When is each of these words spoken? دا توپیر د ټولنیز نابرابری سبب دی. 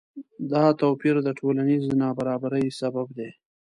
دا 0.51 0.63
توپیر 0.79 1.15
د 1.23 1.29
ټولنیز 1.39 1.83
نابرابری 2.01 2.65
سبب 2.79 3.07
دی. 3.17 3.29